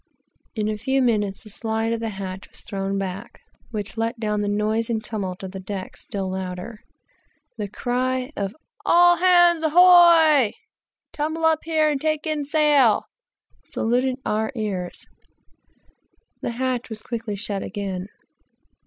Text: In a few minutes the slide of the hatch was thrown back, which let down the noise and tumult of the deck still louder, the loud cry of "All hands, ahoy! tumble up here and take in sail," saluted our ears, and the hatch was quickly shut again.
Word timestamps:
In 0.55 0.67
a 0.67 0.79
few 0.79 0.99
minutes 0.99 1.43
the 1.43 1.51
slide 1.51 1.93
of 1.93 1.99
the 1.99 2.09
hatch 2.09 2.49
was 2.49 2.63
thrown 2.63 2.97
back, 2.97 3.39
which 3.69 3.97
let 3.97 4.19
down 4.19 4.41
the 4.41 4.47
noise 4.47 4.89
and 4.89 5.03
tumult 5.05 5.43
of 5.43 5.51
the 5.51 5.59
deck 5.59 5.95
still 5.95 6.31
louder, 6.31 6.79
the 7.59 7.65
loud 7.65 7.71
cry 7.73 8.31
of 8.35 8.55
"All 8.83 9.17
hands, 9.17 9.61
ahoy! 9.63 10.53
tumble 11.13 11.45
up 11.45 11.59
here 11.65 11.87
and 11.87 12.01
take 12.01 12.25
in 12.25 12.43
sail," 12.45 13.03
saluted 13.69 14.15
our 14.25 14.51
ears, 14.55 15.05
and 15.05 15.91
the 16.41 16.51
hatch 16.57 16.89
was 16.89 17.03
quickly 17.03 17.35
shut 17.35 17.61
again. 17.61 18.07